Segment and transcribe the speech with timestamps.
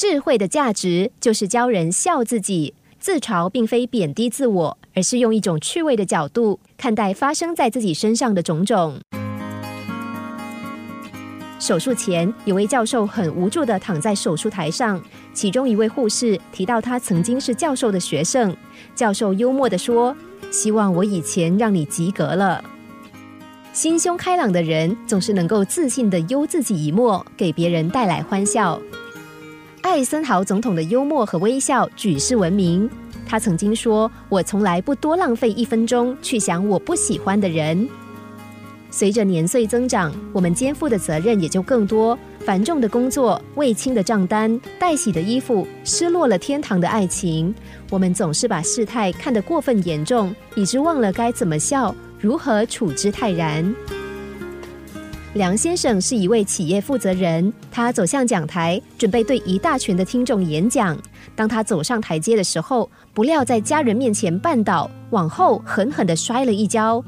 [0.00, 8.98] 智慧的价值就是教人笑自己，自嘲并非贬低自我，而是用一种趣味的角度看待发生在自己身上的种种。
[11.58, 14.98] 手术前，有位教授很无助的躺在手术台上，
[15.34, 18.56] 其中一位护士提到他曾经是教授的学生，
[18.94, 20.16] 教授幽默的说
[20.50, 22.64] ：“希望我以前让你及格了。”
[23.74, 28.80] 心胸开朗的人总是能够自信的悠自己一默，给别人带来欢笑。
[29.90, 32.88] 艾森豪总统的幽默和微笑举世闻名，
[33.26, 37.88] 他曾经说：“我从来不多浪费一分钟去想我不喜欢的人。”
[38.88, 42.16] 随着年岁增长，我们肩负的责任也就更多。
[42.38, 47.52] 繁重的工作、未清的账单、待洗的衣服、失落了天堂的爱情，
[47.90, 53.74] 我们总是把事态看得过分严重，以致忘了该怎么笑，如何处之泰然。
[55.34, 60.98] 梁先生是一位企业负责人，他走向讲台，准备对一大群的听众演讲。
[61.36, 67.02] 当他走上台阶的时候，不料在家人面前绊倒，往后狠狠的摔了一跤。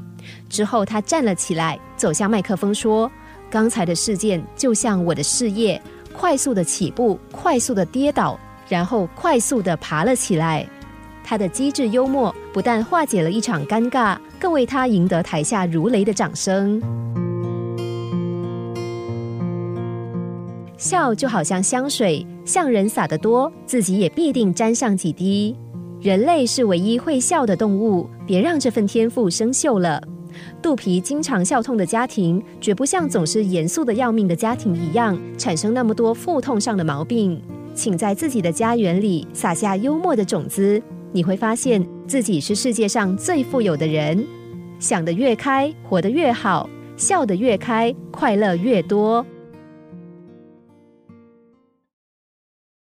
[0.47, 3.11] 之后，他站了起来，走向麦克风说
[3.51, 5.81] ：“刚才的事件就像我的事业，
[6.13, 10.65] 快速的起步，快速的跌倒，然后快速的爬了起来。”
[11.25, 16.81] 他的机智幽默不但化解了一场尴尬，更为他赢得台下如雷的掌声。
[20.83, 25.55] 笑就好像香水，向人洒得多，自己也必定沾上几滴。
[26.01, 30.03] 人类是唯一会笑的动物，别让这份天赋生锈了。
[30.61, 37.41] 肚皮经常笑痛的家庭，绝不像总是严肃的要命的家庭一样，产生那么多腹痛上的毛病。
[37.73, 44.21] 请在自己的家园里撒下幽默的种子，你会发现自己是世界上最富有的人。
[44.79, 49.25] 想得越开，活得越好；笑得越开，快乐越多。